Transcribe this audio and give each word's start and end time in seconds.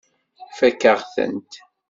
Tfakk-aɣ-tent. 0.51 1.51